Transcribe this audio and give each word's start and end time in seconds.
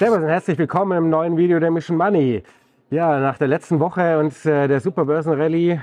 Servus 0.00 0.16
und 0.16 0.28
herzlich 0.28 0.56
willkommen 0.56 0.96
im 0.96 1.10
neuen 1.10 1.36
Video 1.36 1.60
der 1.60 1.70
Mission 1.70 1.98
Money. 1.98 2.42
Ja, 2.88 3.20
nach 3.20 3.36
der 3.36 3.48
letzten 3.48 3.80
Woche 3.80 4.18
und 4.18 4.32
äh, 4.46 4.66
der 4.66 4.80
Superbörsenrallye 4.80 5.78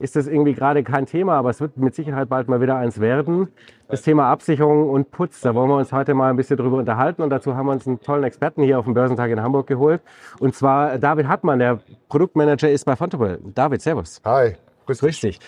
ist 0.00 0.16
das 0.16 0.26
irgendwie 0.26 0.54
gerade 0.54 0.82
kein 0.82 1.06
Thema, 1.06 1.34
aber 1.34 1.50
es 1.50 1.60
wird 1.60 1.76
mit 1.76 1.94
Sicherheit 1.94 2.28
bald 2.28 2.48
mal 2.48 2.60
wieder 2.60 2.74
eins 2.74 2.98
werden. 2.98 3.46
Das 3.86 4.02
Thema 4.02 4.28
Absicherung 4.28 4.90
und 4.90 5.12
Putz, 5.12 5.40
da 5.40 5.54
wollen 5.54 5.68
wir 5.68 5.76
uns 5.76 5.92
heute 5.92 6.14
mal 6.14 6.30
ein 6.30 6.36
bisschen 6.36 6.56
drüber 6.56 6.78
unterhalten 6.78 7.22
und 7.22 7.30
dazu 7.30 7.54
haben 7.54 7.66
wir 7.66 7.72
uns 7.74 7.86
einen 7.86 8.00
tollen 8.00 8.24
Experten 8.24 8.64
hier 8.64 8.76
auf 8.76 8.86
dem 8.86 8.94
Börsentag 8.94 9.30
in 9.30 9.40
Hamburg 9.40 9.68
geholt 9.68 10.02
und 10.40 10.52
zwar 10.56 10.98
David 10.98 11.28
Hartmann, 11.28 11.60
der 11.60 11.78
Produktmanager 12.08 12.68
ist 12.68 12.84
bei 12.84 12.96
Fontable. 12.96 13.38
David, 13.54 13.82
servus. 13.82 14.20
Hi. 14.24 14.56
Grüß 14.86 15.20
dich. 15.20 15.38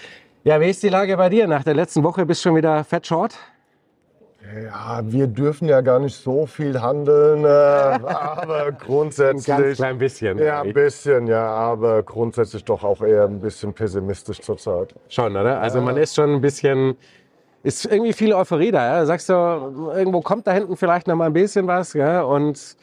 Ja, 0.45 0.61
wie 0.61 0.71
ist 0.71 0.81
die 0.81 0.91
Lage 0.91 1.17
bei 1.17 1.29
dir? 1.29 1.49
Nach 1.49 1.65
der 1.65 1.75
letzten 1.75 2.05
Woche 2.05 2.25
bist 2.25 2.45
du 2.45 2.51
schon 2.51 2.57
wieder 2.57 2.85
fett 2.85 3.05
short? 3.05 3.37
Ja, 4.55 5.01
wir 5.05 5.27
dürfen 5.27 5.69
ja 5.69 5.81
gar 5.81 5.99
nicht 5.99 6.17
so 6.17 6.47
viel 6.47 6.81
handeln, 6.81 7.45
äh, 7.45 7.49
aber 7.49 8.73
grundsätzlich. 8.73 9.55
Ein 9.55 9.63
ganz 9.63 9.77
klein 9.77 9.99
bisschen. 9.99 10.39
Ja, 10.39 10.63
ein 10.63 10.73
bisschen, 10.73 11.27
ja, 11.27 11.47
aber 11.47 12.03
grundsätzlich 12.03 12.65
doch 12.65 12.85
auch 12.85 13.03
eher 13.03 13.25
ein 13.25 13.41
bisschen 13.41 13.73
pessimistisch 13.73 14.41
zurzeit. 14.41 14.95
Schon, 15.09 15.37
oder? 15.37 15.61
Also 15.61 15.81
man 15.81 15.97
ist 15.97 16.15
schon 16.15 16.35
ein 16.35 16.41
bisschen, 16.41 16.97
ist 17.63 17.85
irgendwie 17.87 18.13
viel 18.13 18.33
Euphorie 18.33 18.71
da. 18.71 18.99
Ja? 18.99 19.07
Sagst 19.07 19.29
du, 19.29 19.33
irgendwo 19.33 20.21
kommt 20.21 20.47
da 20.47 20.53
hinten 20.53 20.77
vielleicht 20.77 21.07
noch 21.09 21.17
mal 21.17 21.27
ein 21.27 21.33
bisschen 21.33 21.67
was, 21.67 21.93
ja? 21.95 22.23
Und 22.23 22.77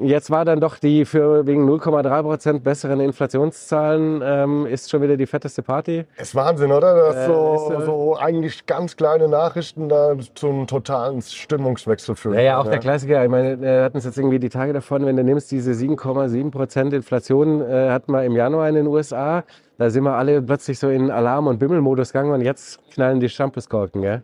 Jetzt 0.00 0.30
war 0.30 0.44
dann 0.44 0.60
doch 0.60 0.78
die 0.78 1.04
für 1.04 1.46
wegen 1.46 1.68
0,3 1.68 2.22
Prozent 2.22 2.64
besseren 2.64 2.98
Inflationszahlen 2.98 4.22
ähm, 4.24 4.66
ist 4.66 4.90
schon 4.90 5.02
wieder 5.02 5.16
die 5.16 5.26
fetteste 5.26 5.62
Party. 5.62 6.04
Ist 6.18 6.34
Wahnsinn, 6.34 6.72
oder? 6.72 6.94
Dass 6.94 7.16
äh, 7.16 7.26
so, 7.26 7.70
ist, 7.70 7.82
äh, 7.82 7.84
so 7.84 8.16
eigentlich 8.16 8.66
ganz 8.66 8.96
kleine 8.96 9.28
Nachrichten 9.28 9.88
da 9.88 10.16
zum 10.34 10.66
totalen 10.66 11.22
Stimmungswechsel 11.22 12.16
führen. 12.16 12.34
Naja, 12.34 12.58
auch 12.58 12.64
ja. 12.64 12.72
der 12.72 12.80
Klassiker. 12.80 13.22
Ich 13.22 13.30
meine, 13.30 13.60
wir 13.60 13.84
hatten 13.84 13.98
es 13.98 14.04
jetzt 14.04 14.18
irgendwie 14.18 14.40
die 14.40 14.48
Tage 14.48 14.72
davon, 14.72 15.06
wenn 15.06 15.16
du 15.16 15.22
nimmst, 15.22 15.52
diese 15.52 15.70
7,7 15.72 16.50
Prozent 16.50 16.92
Inflation 16.92 17.60
äh, 17.60 17.90
hatten 17.90 18.10
wir 18.10 18.24
im 18.24 18.34
Januar 18.34 18.68
in 18.68 18.74
den 18.74 18.88
USA. 18.88 19.44
Da 19.78 19.90
sind 19.90 20.02
wir 20.02 20.14
alle 20.14 20.42
plötzlich 20.42 20.78
so 20.78 20.88
in 20.88 21.10
Alarm- 21.10 21.46
und 21.46 21.58
Bimmelmodus 21.58 22.12
gegangen 22.12 22.32
und 22.32 22.40
jetzt 22.40 22.80
knallen 22.92 23.20
die 23.20 23.28
Shampooskorken, 23.28 24.02
gell? 24.02 24.22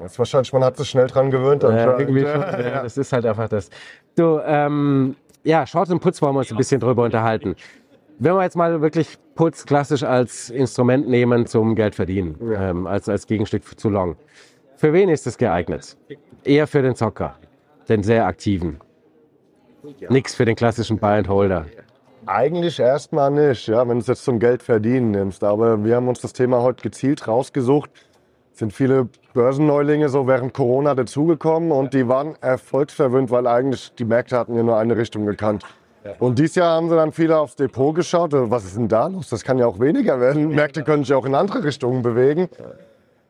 Das 0.00 0.12
ist 0.12 0.18
wahrscheinlich, 0.18 0.52
man 0.52 0.64
hat 0.64 0.76
sich 0.76 0.88
schnell 0.88 1.06
dran 1.06 1.30
gewöhnt. 1.30 1.62
Ja, 1.62 1.98
irgendwie 1.98 2.20
schon, 2.20 2.40
ja, 2.40 2.82
das 2.82 2.96
ist 2.96 3.12
halt 3.12 3.26
einfach 3.26 3.48
das. 3.48 3.68
Du, 4.16 4.40
ähm, 4.44 5.16
ja, 5.42 5.66
Short 5.66 5.90
und 5.90 6.00
Putz 6.00 6.22
wollen 6.22 6.34
wir 6.34 6.40
uns 6.40 6.50
ein 6.50 6.56
bisschen 6.56 6.80
drüber 6.80 7.04
unterhalten. 7.04 7.56
Wenn 8.18 8.34
wir 8.34 8.42
jetzt 8.42 8.56
mal 8.56 8.80
wirklich 8.80 9.16
Putz 9.34 9.64
klassisch 9.64 10.02
als 10.02 10.50
Instrument 10.50 11.08
nehmen 11.08 11.46
zum 11.46 11.74
Geld 11.74 11.94
verdienen, 11.94 12.36
ja. 12.50 12.70
ähm, 12.70 12.86
als, 12.86 13.08
als 13.08 13.26
Gegenstück 13.26 13.62
zu 13.78 13.88
Long. 13.88 14.16
Für 14.76 14.92
wen 14.92 15.08
ist 15.08 15.26
es 15.26 15.38
geeignet? 15.38 15.96
Eher 16.44 16.66
für 16.66 16.82
den 16.82 16.94
Zocker, 16.94 17.36
den 17.88 18.02
sehr 18.02 18.26
aktiven. 18.26 18.78
Ja. 19.98 20.10
Nix 20.10 20.34
für 20.34 20.44
den 20.44 20.56
klassischen 20.56 20.98
Buy 20.98 21.18
and 21.18 21.28
Holder. 21.28 21.66
Eigentlich 22.26 22.78
erstmal 22.78 23.30
nicht, 23.30 23.68
ja, 23.68 23.80
wenn 23.88 23.94
du 23.94 24.00
es 24.00 24.06
jetzt 24.06 24.24
zum 24.24 24.38
Geld 24.38 24.62
verdienen 24.62 25.12
nimmst. 25.12 25.42
Aber 25.42 25.82
wir 25.84 25.96
haben 25.96 26.08
uns 26.08 26.20
das 26.20 26.32
Thema 26.32 26.62
heute 26.62 26.82
gezielt 26.82 27.26
rausgesucht, 27.26 27.90
sind 28.58 28.72
viele 28.72 29.08
Börsenneulinge 29.34 30.08
so 30.08 30.26
während 30.26 30.52
Corona 30.52 30.94
dazugekommen 30.94 31.70
und 31.70 31.94
die 31.94 32.08
waren 32.08 32.34
erfolgsverwöhnt, 32.40 33.30
weil 33.30 33.46
eigentlich 33.46 33.94
die 33.94 34.04
Märkte 34.04 34.36
hatten 34.36 34.54
ja 34.56 34.62
nur 34.62 34.76
eine 34.76 34.96
Richtung 34.96 35.26
gekannt. 35.26 35.64
Und 36.18 36.38
dieses 36.38 36.54
Jahr 36.56 36.76
haben 36.76 36.88
sie 36.88 36.96
dann 36.96 37.12
viele 37.12 37.38
aufs 37.38 37.54
Depot 37.54 37.94
geschaut. 37.94 38.30
Was 38.32 38.64
ist 38.64 38.76
denn 38.76 38.88
da 38.88 39.08
los? 39.08 39.28
Das 39.28 39.44
kann 39.44 39.58
ja 39.58 39.66
auch 39.66 39.78
weniger 39.78 40.20
werden. 40.20 40.48
Märkte 40.48 40.82
können 40.82 41.04
sich 41.04 41.14
auch 41.14 41.26
in 41.26 41.34
andere 41.34 41.64
Richtungen 41.64 42.02
bewegen. 42.02 42.48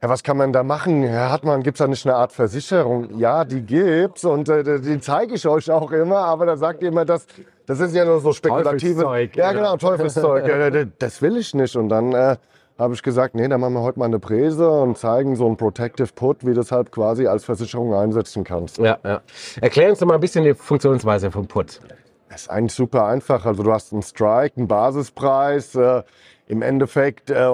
Ja, 0.01 0.09
was 0.09 0.23
kann 0.23 0.37
man 0.37 0.53
da 0.53 0.63
machen? 0.63 1.03
Herr 1.03 1.31
Hartmann, 1.31 1.65
gibt 1.65 1.77
es 1.77 1.79
da 1.79 1.89
nicht 1.89 2.07
eine 2.07 2.15
Art 2.15 2.33
Versicherung? 2.33 3.19
Ja, 3.19 3.45
die 3.45 3.63
gibt's 3.63 4.25
und 4.25 4.49
äh, 4.49 4.81
die 4.81 5.01
zeige 5.01 5.35
ich 5.35 5.47
euch 5.49 5.69
auch 5.73 5.91
immer, 5.91 6.19
aber 6.19 6.47
da 6.47 6.57
sagt 6.57 6.83
ihr 6.83 6.89
immer, 6.89 7.05
das, 7.05 7.27
das 7.67 7.81
ist 7.81 7.97
ja 7.97 8.05
nur 8.05 8.21
so 8.21 8.33
spekulative. 8.33 9.03
Teufelszeug, 9.03 9.37
ja, 9.37 9.51
genau, 9.51 9.77
Teufelszeug. 9.77 10.89
das 11.01 11.21
will 11.21 11.37
ich 11.37 11.53
nicht. 11.53 11.75
Und 11.75 11.89
dann 11.89 12.13
äh, 12.13 12.37
habe 12.79 12.95
ich 12.95 13.03
gesagt, 13.03 13.35
nee, 13.35 13.49
dann 13.49 13.61
machen 13.61 13.75
wir 13.75 13.83
heute 13.83 13.99
mal 13.99 14.05
eine 14.05 14.21
Präse 14.21 14.71
und 14.71 14.97
zeigen 14.97 15.35
so 15.35 15.47
ein 15.47 15.57
Protective 15.57 16.09
Put, 16.15 16.43
wie 16.43 16.51
du 16.51 16.55
das 16.55 16.71
halt 16.71 16.93
quasi 16.93 17.27
als 17.27 17.45
Versicherung 17.45 17.93
einsetzen 17.95 18.45
kannst. 18.45 18.79
Ja, 18.79 18.99
ja. 19.05 19.21
Erklär 19.61 19.91
uns 19.91 19.99
doch 19.99 20.07
mal 20.07 20.15
ein 20.15 20.21
bisschen 20.21 20.45
die 20.45 20.55
Funktionsweise 20.55 21.31
vom 21.31 21.47
Put. 21.47 21.81
Das 22.29 22.43
ist 22.43 22.51
eigentlich 22.51 22.75
super 22.75 23.07
einfach. 23.07 23.45
Also 23.47 23.63
du 23.63 23.73
hast 23.73 23.93
einen 23.93 24.03
Strike, 24.03 24.57
einen 24.59 24.69
Basispreis. 24.69 25.75
Äh, 25.75 26.03
Im 26.47 26.63
Endeffekt 26.63 27.31
äh, 27.31 27.51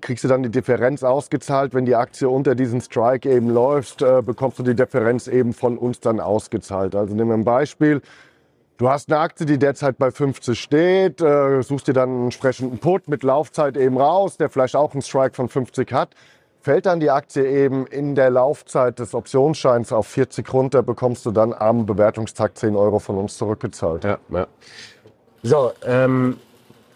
kriegst 0.00 0.24
du 0.24 0.28
dann 0.28 0.42
die 0.42 0.50
Differenz 0.50 1.02
ausgezahlt. 1.02 1.74
Wenn 1.74 1.84
die 1.84 1.96
Aktie 1.96 2.28
unter 2.28 2.54
diesen 2.54 2.80
Strike 2.80 3.28
eben 3.28 3.48
läuft, 3.48 4.02
äh, 4.02 4.22
bekommst 4.22 4.58
du 4.58 4.62
die 4.62 4.74
Differenz 4.74 5.26
eben 5.26 5.52
von 5.52 5.78
uns 5.78 6.00
dann 6.00 6.20
ausgezahlt. 6.20 6.94
Also 6.94 7.14
nehmen 7.14 7.30
wir 7.30 7.34
ein 7.34 7.44
Beispiel. 7.44 8.02
Du 8.80 8.88
hast 8.88 9.12
eine 9.12 9.20
Aktie, 9.20 9.44
die 9.44 9.58
derzeit 9.58 9.98
bei 9.98 10.10
50 10.10 10.58
steht, 10.58 11.20
äh, 11.20 11.60
suchst 11.60 11.86
dir 11.86 11.92
dann 11.92 12.08
einen 12.08 12.24
entsprechenden 12.24 12.78
Put 12.78 13.08
mit 13.08 13.22
Laufzeit 13.22 13.76
eben 13.76 13.98
raus, 13.98 14.38
der 14.38 14.48
vielleicht 14.48 14.74
auch 14.74 14.94
einen 14.94 15.02
Strike 15.02 15.34
von 15.34 15.50
50 15.50 15.92
hat. 15.92 16.14
Fällt 16.62 16.86
dann 16.86 16.98
die 16.98 17.10
Aktie 17.10 17.46
eben 17.46 17.86
in 17.86 18.14
der 18.14 18.30
Laufzeit 18.30 18.98
des 18.98 19.12
Optionsscheins 19.12 19.92
auf 19.92 20.06
40 20.06 20.50
runter, 20.50 20.82
bekommst 20.82 21.26
du 21.26 21.30
dann 21.30 21.52
am 21.52 21.84
Bewertungstag 21.84 22.56
10 22.56 22.74
Euro 22.74 23.00
von 23.00 23.18
uns 23.18 23.36
zurückgezahlt. 23.36 24.04
Ja, 24.04 24.16
ja. 24.30 24.46
So, 25.42 25.72
ähm, 25.84 26.38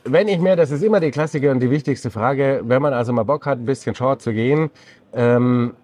wenn 0.04 0.28
ich 0.28 0.38
mir, 0.38 0.56
das 0.56 0.70
ist 0.70 0.82
immer 0.82 1.00
die 1.00 1.10
Klassiker 1.10 1.50
und 1.50 1.60
die 1.60 1.70
wichtigste 1.70 2.10
Frage, 2.10 2.62
wenn 2.64 2.80
man 2.80 2.94
also 2.94 3.12
mal 3.12 3.24
Bock 3.24 3.44
hat, 3.44 3.58
ein 3.58 3.66
bisschen 3.66 3.94
short 3.94 4.22
zu 4.22 4.32
gehen, 4.32 4.70
ähm, 5.12 5.74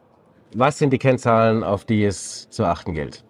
was 0.55 0.79
sind 0.79 0.95
die 0.95 0.99
Kennzahlen, 0.99 1.63
auf 1.63 1.85
die 1.85 2.07
es 2.07 2.49
zu 2.49 2.65
achten 2.65 2.95
gilt? 2.95 3.23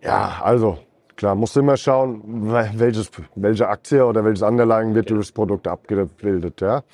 Ja, 0.00 0.38
also 0.44 0.78
Klar, 1.18 1.34
musst 1.34 1.56
du 1.56 1.60
immer 1.60 1.76
schauen, 1.76 2.22
welches, 2.76 3.10
welche 3.34 3.68
Aktie 3.68 4.06
oder 4.06 4.24
welches 4.24 4.42
Underlying 4.42 4.94
wird 4.94 5.10
durch 5.10 5.26
das 5.26 5.32
Produkt 5.32 5.66
abgebildet. 5.66 6.60
Ja? 6.60 6.84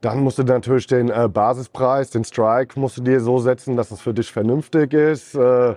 Dann 0.00 0.24
musst 0.24 0.38
du 0.38 0.44
natürlich 0.44 0.86
den 0.86 1.10
äh, 1.10 1.28
Basispreis, 1.28 2.08
den 2.08 2.24
Strike, 2.24 2.80
musst 2.80 2.96
du 2.96 3.02
dir 3.02 3.20
so 3.20 3.38
setzen, 3.38 3.76
dass 3.76 3.90
es 3.90 4.00
für 4.00 4.14
dich 4.14 4.32
vernünftig 4.32 4.94
ist. 4.94 5.34
Äh, 5.34 5.74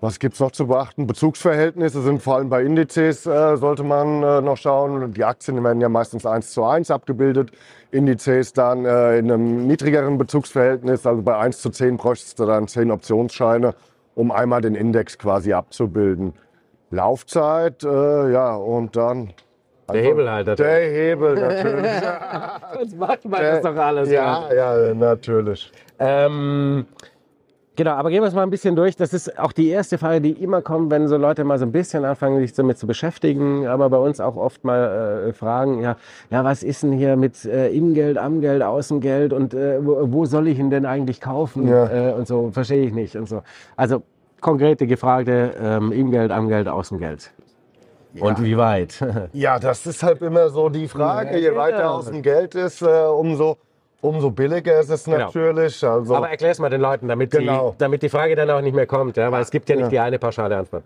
was 0.00 0.18
gibt 0.20 0.34
es 0.34 0.40
noch 0.40 0.52
zu 0.52 0.68
beachten? 0.68 1.06
Bezugsverhältnisse 1.06 2.00
sind 2.00 2.22
vor 2.22 2.36
allem 2.36 2.48
bei 2.48 2.62
Indizes, 2.62 3.26
äh, 3.26 3.58
sollte 3.58 3.84
man 3.84 4.22
äh, 4.22 4.40
noch 4.40 4.56
schauen. 4.56 5.12
Die 5.12 5.24
Aktien 5.24 5.62
werden 5.62 5.82
ja 5.82 5.90
meistens 5.90 6.24
eins 6.24 6.52
zu 6.52 6.64
eins 6.64 6.90
abgebildet. 6.90 7.50
Indizes 7.90 8.54
dann 8.54 8.86
äh, 8.86 9.18
in 9.18 9.30
einem 9.30 9.66
niedrigeren 9.66 10.16
Bezugsverhältnis, 10.16 11.04
also 11.04 11.20
bei 11.20 11.36
1 11.36 11.60
zu 11.60 11.68
10 11.68 11.98
bräuchtest 11.98 12.40
du 12.40 12.46
dann 12.46 12.68
10 12.68 12.90
Optionsscheine, 12.90 13.74
um 14.14 14.30
einmal 14.30 14.62
den 14.62 14.74
Index 14.74 15.18
quasi 15.18 15.52
abzubilden. 15.52 16.32
Laufzeit, 16.90 17.84
äh, 17.84 18.32
ja, 18.32 18.56
und 18.56 18.96
dann. 18.96 19.32
Der 19.92 20.02
Hebel 20.02 20.30
halt. 20.30 20.46
Natürlich. 20.46 20.72
Der 20.72 20.90
Hebel, 20.90 21.34
natürlich. 21.34 21.90
Sonst 22.78 22.98
macht 22.98 23.24
man 23.24 23.40
der, 23.40 23.52
das 23.52 23.62
doch 23.62 23.76
alles. 23.76 24.10
Ja, 24.10 24.52
ja, 24.52 24.94
natürlich. 24.94 25.72
Ähm, 25.98 26.84
genau, 27.74 27.92
aber 27.92 28.10
gehen 28.10 28.22
wir 28.22 28.28
es 28.28 28.34
mal 28.34 28.42
ein 28.42 28.50
bisschen 28.50 28.76
durch. 28.76 28.96
Das 28.96 29.14
ist 29.14 29.38
auch 29.38 29.52
die 29.52 29.68
erste 29.70 29.96
Frage, 29.96 30.20
die 30.20 30.32
immer 30.32 30.60
kommt, 30.60 30.90
wenn 30.90 31.08
so 31.08 31.16
Leute 31.16 31.42
mal 31.44 31.58
so 31.58 31.64
ein 31.64 31.72
bisschen 31.72 32.04
anfangen, 32.04 32.38
sich 32.38 32.52
damit 32.52 32.76
zu 32.76 32.86
beschäftigen. 32.86 33.66
Aber 33.66 33.88
bei 33.88 33.96
uns 33.96 34.20
auch 34.20 34.36
oft 34.36 34.62
mal 34.62 35.28
äh, 35.28 35.32
fragen, 35.32 35.80
ja, 35.80 35.96
ja, 36.30 36.44
was 36.44 36.62
ist 36.62 36.82
denn 36.82 36.92
hier 36.92 37.16
mit 37.16 37.46
äh, 37.46 37.70
Ingeld, 37.70 38.18
Amgeld, 38.18 38.62
Außengeld 38.62 39.32
und 39.32 39.54
äh, 39.54 39.84
wo, 39.84 40.12
wo, 40.12 40.26
soll 40.26 40.48
ich 40.48 40.58
ihn 40.58 40.68
denn 40.68 40.84
eigentlich 40.84 41.22
kaufen? 41.22 41.66
Ja. 41.66 42.10
Äh, 42.10 42.12
und 42.12 42.28
so, 42.28 42.50
verstehe 42.50 42.84
ich 42.84 42.92
nicht 42.92 43.16
und 43.16 43.26
so. 43.26 43.42
Also 43.74 44.02
konkrete 44.40 44.86
Gefragte, 44.86 45.54
ähm, 45.60 45.92
Ingeld, 45.92 46.30
Amgeld, 46.30 46.68
Außengeld. 46.68 47.30
Ja. 48.14 48.24
Und 48.24 48.42
wie 48.42 48.56
weit? 48.56 49.04
ja, 49.32 49.58
das 49.58 49.86
ist 49.86 50.02
halt 50.02 50.22
immer 50.22 50.48
so 50.48 50.68
die 50.68 50.88
Frage. 50.88 51.38
Je 51.38 51.54
weiter 51.54 51.90
aus 51.90 52.06
dem 52.06 52.22
Geld 52.22 52.54
ist, 52.54 52.82
äh, 52.82 52.86
umso, 52.86 53.58
umso 54.00 54.30
billiger 54.30 54.80
ist 54.80 54.90
es 54.90 55.04
genau. 55.04 55.18
natürlich. 55.18 55.84
Also, 55.84 56.14
Aber 56.14 56.30
erklär 56.30 56.52
es 56.52 56.58
mal 56.58 56.70
den 56.70 56.80
Leuten, 56.80 57.06
damit, 57.08 57.30
genau. 57.30 57.72
die, 57.72 57.78
damit 57.78 58.02
die 58.02 58.08
Frage 58.08 58.34
dann 58.34 58.50
auch 58.50 58.60
nicht 58.60 58.74
mehr 58.74 58.86
kommt. 58.86 59.16
Ja? 59.16 59.30
Weil 59.30 59.42
es 59.42 59.50
gibt 59.50 59.68
ja 59.68 59.76
nicht 59.76 59.84
ja. 59.84 59.90
die 59.90 59.98
eine 59.98 60.18
pauschale 60.18 60.56
Antwort. 60.56 60.84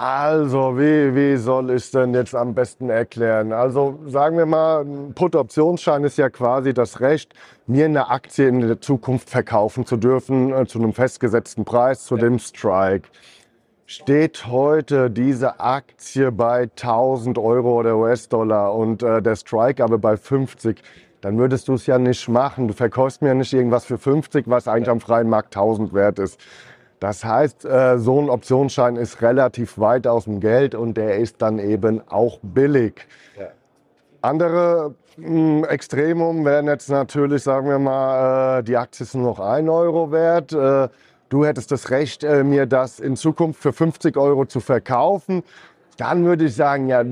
Also, 0.00 0.78
wie, 0.78 1.12
wie 1.16 1.36
soll 1.38 1.72
ich 1.72 1.90
denn 1.90 2.14
jetzt 2.14 2.32
am 2.32 2.54
besten 2.54 2.88
erklären? 2.88 3.52
Also, 3.52 3.98
sagen 4.06 4.38
wir 4.38 4.46
mal, 4.46 4.84
ein 4.84 5.12
Put-Optionsschein 5.12 6.04
ist 6.04 6.16
ja 6.18 6.30
quasi 6.30 6.72
das 6.72 7.00
Recht, 7.00 7.34
mir 7.66 7.86
eine 7.86 8.08
Aktie 8.08 8.46
in 8.46 8.60
der 8.60 8.80
Zukunft 8.80 9.28
verkaufen 9.28 9.86
zu 9.86 9.96
dürfen, 9.96 10.52
äh, 10.52 10.66
zu 10.66 10.78
einem 10.78 10.92
festgesetzten 10.92 11.64
Preis, 11.64 12.04
zu 12.04 12.14
ja. 12.14 12.20
dem 12.20 12.38
Strike. 12.38 13.08
Steht 13.86 14.46
heute 14.46 15.10
diese 15.10 15.58
Aktie 15.58 16.30
bei 16.30 16.70
1000 16.80 17.36
Euro 17.36 17.80
oder 17.80 17.96
US-Dollar 17.96 18.76
und 18.76 19.02
äh, 19.02 19.20
der 19.20 19.34
Strike 19.34 19.82
aber 19.82 19.98
bei 19.98 20.16
50, 20.16 20.80
dann 21.22 21.38
würdest 21.38 21.66
du 21.66 21.74
es 21.74 21.86
ja 21.86 21.98
nicht 21.98 22.28
machen. 22.28 22.68
Du 22.68 22.74
verkaufst 22.74 23.20
mir 23.20 23.28
ja 23.30 23.34
nicht 23.34 23.52
irgendwas 23.52 23.84
für 23.84 23.98
50, 23.98 24.44
was 24.46 24.68
eigentlich 24.68 24.90
am 24.90 25.00
freien 25.00 25.28
Markt 25.28 25.56
1000 25.56 25.92
wert 25.92 26.20
ist. 26.20 26.38
Das 27.00 27.24
heißt, 27.24 27.64
äh, 27.64 27.98
so 27.98 28.20
ein 28.20 28.28
Optionsschein 28.28 28.96
ist 28.96 29.22
relativ 29.22 29.78
weit 29.78 30.06
aus 30.06 30.24
dem 30.24 30.40
Geld 30.40 30.74
und 30.74 30.96
der 30.96 31.16
ist 31.18 31.40
dann 31.40 31.58
eben 31.58 32.02
auch 32.08 32.38
billig. 32.42 33.06
Ja. 33.38 33.48
Andere 34.20 34.94
hm, 35.14 35.64
Extremum 35.64 36.44
wären 36.44 36.66
jetzt 36.66 36.90
natürlich, 36.90 37.44
sagen 37.44 37.68
wir 37.68 37.78
mal, 37.78 38.58
äh, 38.58 38.62
die 38.64 38.76
Aktie 38.76 39.04
ist 39.04 39.14
nur 39.14 39.30
noch 39.30 39.40
1 39.40 39.68
Euro 39.68 40.10
wert. 40.10 40.52
Äh, 40.52 40.88
du 41.28 41.44
hättest 41.44 41.70
das 41.70 41.90
Recht, 41.90 42.22
mir 42.22 42.66
das 42.66 43.00
in 43.00 43.14
Zukunft 43.14 43.62
für 43.62 43.72
50 43.72 44.16
Euro 44.16 44.46
zu 44.46 44.60
verkaufen. 44.60 45.44
Dann 45.98 46.24
würde 46.24 46.46
ich 46.46 46.54
sagen, 46.56 46.88
ja, 46.88 47.04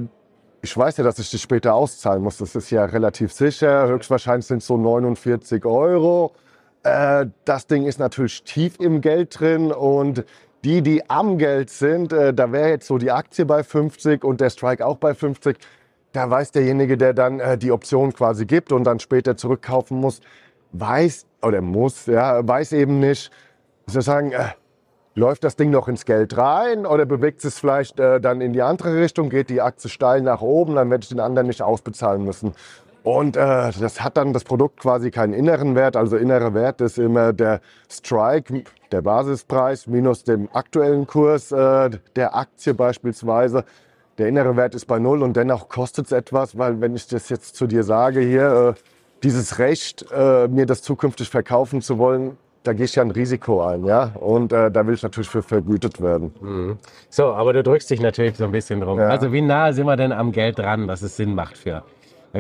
ich 0.63 0.77
weiß 0.77 0.97
ja, 0.97 1.05
dass 1.05 1.19
ich 1.19 1.31
die 1.31 1.39
später 1.39 1.75
auszahlen 1.75 2.23
muss. 2.23 2.39
Das 2.39 2.57
ist 2.57 2.71
ja 2.71 2.85
relativ 2.87 3.33
sicher. 3.33 3.87
Höchstwahrscheinlich 3.87 4.47
sind 4.47 4.59
es 4.59 4.67
so 4.67 4.77
49 4.77 5.65
Euro. 5.65 6.33
Äh, 6.87 7.27
das 7.45 7.67
Ding 7.67 7.85
ist 7.85 7.99
natürlich 7.99 8.45
tief 8.45 8.79
im 8.79 9.01
Geld 9.01 9.41
drin 9.41 9.73
und 9.73 10.25
die, 10.65 10.83
die 10.83 11.11
am 11.11 11.37
Geld 11.37 11.71
sind, 11.71 12.13
äh, 12.13 12.33
da 12.33 12.53
wäre 12.53 12.69
jetzt 12.69 12.87
so 12.87 12.97
die 12.97 13.11
Aktie 13.11 13.45
bei 13.45 13.65
50 13.65 14.23
und 14.23 14.41
der 14.41 14.51
Strike 14.51 14.87
auch 14.87 14.97
bei 14.97 15.13
50. 15.15 15.59
Da 16.13 16.31
weiß 16.31 16.53
derjenige, 16.53 16.97
der 16.97 17.13
dann 17.13 17.41
äh, 17.41 17.59
die 17.59 17.73
Option 17.73 18.13
quasi 18.13 18.47
gibt 18.47 18.71
und 18.71 18.85
dann 18.85 19.01
später 19.01 19.37
zurückkaufen 19.37 19.99
muss, 19.99 20.21
weiß 20.73 21.27
oder 21.43 21.61
muss, 21.61 22.07
ja, 22.07 22.47
weiß 22.47 22.73
eben 22.73 23.01
nicht, 23.01 23.33
sozusagen, 23.87 24.31
äh, 24.31 24.51
läuft 25.17 25.43
das 25.45 25.57
Ding 25.57 25.71
noch 25.71 25.89
ins 25.89 26.05
Geld 26.05 26.37
rein 26.37 26.87
oder 26.87 27.05
bewegt 27.05 27.45
es 27.45 27.59
vielleicht 27.59 27.99
äh, 27.99 28.21
dann 28.21 28.41
in 28.41 28.53
die 28.53 28.63
andere 28.63 29.01
Richtung, 29.01 29.29
geht 29.29 29.51
die 29.51 29.61
Aktie 29.61 29.91
steil 29.91 30.21
nach 30.21 30.41
oben, 30.41 30.77
dann 30.77 30.91
werde 30.91 31.03
ich 31.03 31.09
den 31.09 31.21
anderen 31.21 31.49
nicht 31.49 31.63
ausbezahlen 31.63 32.23
müssen. 32.23 32.53
Und 33.07 33.37
äh, 33.37 33.71
das 33.71 34.03
hat 34.03 34.17
dann 34.17 34.33
das 34.33 34.43
Produkt 34.43 34.81
quasi 34.81 35.13
keinen 35.13 35.33
inneren 35.33 35.77
Wert. 35.77 35.95
Also 35.95 36.17
innerer 36.17 36.55
Wert 36.55 36.81
ist 36.81 36.99
immer 36.99 37.33
der 37.33 37.61
Strike, 37.89 38.65
der 38.91 39.01
Basispreis 39.01 39.87
minus 39.87 40.25
dem 40.25 40.49
aktuellen 40.53 41.07
Kurs 41.07 41.53
äh, 41.53 41.91
der 42.17 42.35
Aktie 42.35 42.75
beispielsweise. 42.75 43.65
Der 44.19 44.27
innere 44.27 44.57
Wert 44.57 44.75
ist 44.75 44.87
bei 44.87 44.99
null 44.99 45.23
und 45.23 45.37
dennoch 45.37 45.69
kostet 45.69 46.07
es 46.07 46.13
etwas, 46.13 46.59
weil 46.59 46.81
wenn 46.81 46.97
ich 46.97 47.07
das 47.07 47.29
jetzt 47.29 47.55
zu 47.55 47.69
dir 47.69 47.85
sage 47.85 48.19
hier, 48.19 48.75
äh, 48.77 48.81
dieses 49.23 49.61
Recht, 49.61 50.05
äh, 50.11 50.49
mir 50.49 50.67
das 50.67 50.83
zukünftig 50.83 51.31
verkaufen 51.31 51.83
zu 51.83 51.99
wollen, 51.99 52.37
da 52.65 52.73
gehe 52.73 52.87
ich 52.87 52.97
ja 52.97 53.05
ein 53.05 53.13
Risiko 53.13 53.65
ein, 53.65 53.85
ja. 53.85 54.11
Und 54.19 54.53
äh, 54.53 54.69
da 54.69 54.85
will 54.85 54.95
ich 54.95 55.05
natürlich 55.05 55.29
für 55.29 55.45
vergütet 55.45 56.03
werden. 56.03 56.35
Mhm. 56.41 56.79
So, 57.09 57.27
aber 57.27 57.53
du 57.53 57.63
drückst 57.63 57.89
dich 57.89 58.01
natürlich 58.01 58.37
so 58.37 58.47
ein 58.47 58.51
bisschen 58.51 58.81
drum. 58.81 58.99
Ja. 58.99 59.11
Also 59.11 59.33
wie 59.33 59.43
nah 59.43 59.73
sind 59.73 59.87
wir 59.87 59.97
denn 59.97 60.11
am 60.11 60.33
Geld 60.33 60.59
dran, 60.59 60.89
dass 60.89 61.03
es 61.03 61.17
Sinn 61.17 61.37
macht 61.37 61.57
für? 61.57 61.85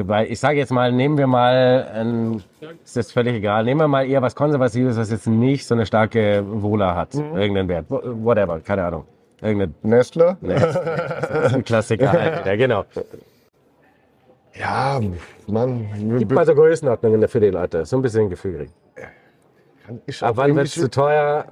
Weil 0.05 0.31
ich 0.31 0.41
sage 0.41 0.59
jetzt 0.59 0.73
mal, 0.73 0.93
nehmen 0.93 1.17
wir 1.17 1.27
mal, 1.27 1.87
ein, 1.95 2.43
ist 2.85 2.97
das 2.97 3.13
völlig 3.13 3.37
egal, 3.37 3.65
nehmen 3.65 3.81
wir 3.81 3.89
mal 3.89 4.07
eher 4.07 4.23
was 4.23 4.35
Konservatives, 4.35 4.97
was 4.97 5.11
jetzt 5.11 5.27
nicht 5.27 5.67
so 5.67 5.75
eine 5.75 5.87
starke 5.87 6.45
Wohler 6.47 6.95
hat, 6.95 7.15
mhm. 7.15 7.37
irgendeinen 7.37 7.69
Wert, 7.69 7.87
whatever, 7.89 8.61
keine 8.61 8.85
Ahnung. 8.85 9.05
Irgendeine 9.41 9.73
Nestle? 9.83 10.37
Nestle. 10.41 10.83
Das 11.31 11.47
ist 11.47 11.55
ein 11.55 11.65
Klassiker 11.65 12.11
halt 12.11 12.47
ja, 12.47 12.57
genau. 12.57 12.85
Ja, 14.59 15.01
Mann. 15.47 16.17
Gib 16.19 16.33
mal 16.33 16.47
so 16.47 16.55
Größenordnungen 16.55 17.29
für 17.29 17.41
die 17.41 17.51
Leute, 17.51 17.85
so 17.85 17.97
ein 17.97 18.03
bisschen 18.03 18.31
Gefühl 18.31 18.57
kriegen. 18.57 18.73
Ich 20.07 20.23
Ab 20.23 20.37
wann 20.37 20.55
wird 20.57 20.67
es 20.67 20.75
zu 20.75 20.91
teuer? 20.91 21.45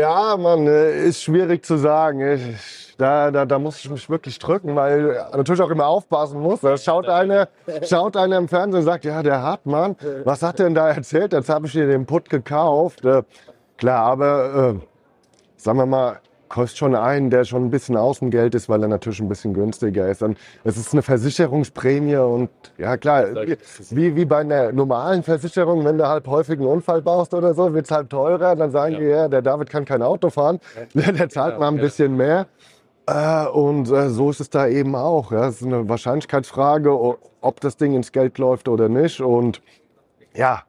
Ja, 0.00 0.36
man, 0.36 0.66
äh, 0.66 1.04
ist 1.04 1.22
schwierig 1.22 1.64
zu 1.64 1.76
sagen. 1.76 2.20
Ich, 2.32 2.94
da, 2.96 3.30
da, 3.30 3.46
da 3.46 3.58
muss 3.58 3.78
ich 3.78 3.90
mich 3.90 4.08
wirklich 4.10 4.38
drücken, 4.38 4.76
weil 4.76 5.26
natürlich 5.32 5.62
auch 5.62 5.70
immer 5.70 5.86
aufpassen 5.86 6.40
muss. 6.40 6.60
Da 6.60 6.76
schaut 6.76 7.08
einer, 7.08 7.48
schaut 7.82 8.16
einer 8.16 8.36
im 8.36 8.48
Fernsehen 8.48 8.80
und 8.80 8.84
sagt, 8.84 9.04
ja, 9.04 9.22
der 9.22 9.42
Hartmann, 9.42 9.96
was 10.24 10.42
hat 10.42 10.58
denn 10.58 10.74
da 10.74 10.90
erzählt? 10.90 11.32
Jetzt 11.32 11.48
habe 11.48 11.66
ich 11.66 11.72
dir 11.72 11.86
den 11.86 12.04
Put 12.06 12.28
gekauft. 12.28 13.04
Äh, 13.04 13.22
klar, 13.78 14.04
aber 14.04 14.74
äh, 14.74 14.86
sagen 15.56 15.78
wir 15.78 15.86
mal, 15.86 16.20
kostet 16.50 16.78
schon 16.78 16.94
einen, 16.94 17.30
der 17.30 17.44
schon 17.44 17.64
ein 17.64 17.70
bisschen 17.70 17.96
Außengeld 17.96 18.54
ist, 18.54 18.68
weil 18.68 18.82
er 18.82 18.88
natürlich 18.88 19.20
ein 19.20 19.28
bisschen 19.28 19.54
günstiger 19.54 20.10
ist. 20.10 20.22
Und 20.22 20.36
es 20.64 20.76
ist 20.76 20.92
eine 20.92 21.00
Versicherungsprämie 21.00 22.16
und 22.16 22.50
ja 22.76 22.96
klar, 22.96 23.24
wie, 23.90 24.16
wie 24.16 24.24
bei 24.24 24.38
einer 24.38 24.72
normalen 24.72 25.22
Versicherung, 25.22 25.84
wenn 25.84 25.96
du 25.96 26.06
halt 26.06 26.26
häufig 26.26 26.58
einen 26.58 26.66
Unfall 26.66 27.02
baust 27.02 27.32
oder 27.32 27.54
so, 27.54 27.72
wird 27.72 27.86
es 27.86 27.90
halt 27.92 28.10
teurer. 28.10 28.56
Dann 28.56 28.72
sagen 28.72 28.94
ja. 28.94 28.98
die, 28.98 29.06
ja, 29.06 29.28
der 29.28 29.42
David 29.42 29.70
kann 29.70 29.84
kein 29.84 30.02
Auto 30.02 30.28
fahren, 30.28 30.58
der, 30.94 31.12
der 31.12 31.28
zahlt 31.28 31.54
ja, 31.54 31.60
mal 31.60 31.68
ein 31.68 31.76
ja. 31.76 31.82
bisschen 31.82 32.16
mehr. 32.16 32.46
Äh, 33.06 33.46
und 33.46 33.88
äh, 33.90 34.10
so 34.10 34.30
ist 34.30 34.40
es 34.40 34.50
da 34.50 34.66
eben 34.66 34.96
auch. 34.96 35.30
Ja. 35.30 35.46
Es 35.46 35.60
ist 35.60 35.66
eine 35.66 35.88
Wahrscheinlichkeitsfrage, 35.88 36.92
ob 37.40 37.60
das 37.60 37.76
Ding 37.76 37.94
ins 37.94 38.10
Geld 38.10 38.38
läuft 38.38 38.68
oder 38.68 38.88
nicht. 38.88 39.20
Und 39.20 39.62
ja, 40.34 40.64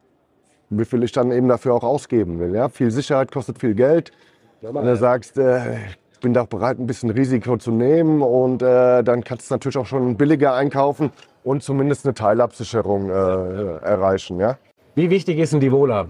wie 0.70 0.84
viel 0.84 1.02
ich 1.02 1.10
dann 1.10 1.32
eben 1.32 1.48
dafür 1.48 1.74
auch 1.74 1.82
ausgeben 1.82 2.38
will. 2.38 2.54
Ja. 2.54 2.68
Viel 2.68 2.92
Sicherheit 2.92 3.32
kostet 3.32 3.58
viel 3.58 3.74
Geld. 3.74 4.12
Wenn 4.62 4.84
du 4.84 4.96
sagst, 4.96 5.38
äh, 5.38 5.74
ich 6.12 6.20
bin 6.20 6.32
doch 6.34 6.46
bereit, 6.46 6.78
ein 6.78 6.86
bisschen 6.86 7.10
Risiko 7.10 7.56
zu 7.56 7.72
nehmen 7.72 8.22
und 8.22 8.62
äh, 8.62 9.02
dann 9.02 9.24
kannst 9.24 9.50
du 9.50 9.54
natürlich 9.54 9.76
auch 9.76 9.86
schon 9.86 10.16
billiger 10.16 10.54
einkaufen 10.54 11.10
und 11.42 11.64
zumindest 11.64 12.06
eine 12.06 12.14
Teilabsicherung 12.14 13.10
äh, 13.10 13.12
erreichen. 13.12 14.38
Ja? 14.38 14.58
Wie 14.94 15.10
wichtig 15.10 15.38
ist 15.38 15.52
denn 15.52 15.58
die 15.58 15.72
Vola? 15.72 16.06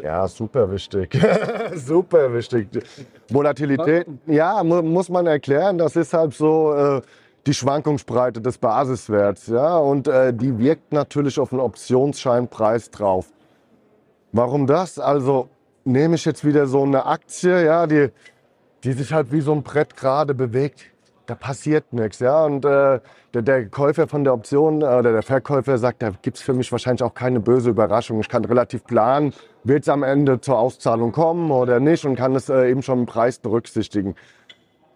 Ja, 0.00 0.28
super 0.28 0.70
wichtig. 0.70 1.18
super 1.74 2.32
wichtig. 2.32 2.68
Volatilität, 3.28 4.06
ja, 4.26 4.62
mu 4.62 4.82
muss 4.82 5.08
man 5.08 5.26
erklären. 5.26 5.76
Das 5.76 5.96
ist 5.96 6.12
halt 6.14 6.32
so 6.32 6.72
äh, 6.72 7.02
die 7.44 7.54
Schwankungsbreite 7.54 8.40
des 8.40 8.56
Basiswerts. 8.56 9.48
Ja? 9.48 9.78
Und 9.78 10.06
äh, 10.06 10.32
die 10.32 10.56
wirkt 10.56 10.92
natürlich 10.92 11.40
auf 11.40 11.50
den 11.50 11.58
Optionsscheinpreis 11.58 12.92
drauf. 12.92 13.26
Warum 14.30 14.68
das? 14.68 15.00
Also 15.00 15.48
nehme 15.90 16.14
ich 16.14 16.24
jetzt 16.24 16.44
wieder 16.44 16.66
so 16.66 16.82
eine 16.82 17.06
Aktie, 17.06 17.64
ja, 17.64 17.86
die, 17.86 18.08
die 18.84 18.92
sich 18.92 19.12
halt 19.12 19.32
wie 19.32 19.40
so 19.40 19.52
ein 19.52 19.62
Brett 19.62 19.96
gerade 19.96 20.34
bewegt, 20.34 20.86
da 21.26 21.34
passiert 21.34 21.92
nichts. 21.92 22.18
Ja? 22.18 22.44
Und 22.44 22.64
äh, 22.64 23.00
der, 23.34 23.42
der, 23.42 23.66
Käufer 23.66 24.08
von 24.08 24.24
der 24.24 24.34
Option 24.34 24.82
äh, 24.82 24.86
oder 24.86 25.12
der 25.12 25.22
Verkäufer 25.22 25.78
sagt, 25.78 26.02
da 26.02 26.10
gibt 26.22 26.38
es 26.38 26.42
für 26.42 26.54
mich 26.54 26.72
wahrscheinlich 26.72 27.02
auch 27.02 27.14
keine 27.14 27.40
böse 27.40 27.70
Überraschung. 27.70 28.20
Ich 28.20 28.28
kann 28.28 28.44
relativ 28.44 28.84
planen, 28.84 29.32
wird 29.62 29.82
es 29.84 29.88
am 29.88 30.02
Ende 30.02 30.40
zur 30.40 30.58
Auszahlung 30.58 31.12
kommen 31.12 31.50
oder 31.50 31.78
nicht 31.78 32.04
und 32.04 32.16
kann 32.16 32.34
es 32.34 32.48
äh, 32.48 32.70
eben 32.70 32.82
schon 32.82 33.00
im 33.00 33.06
Preis 33.06 33.38
berücksichtigen. 33.38 34.16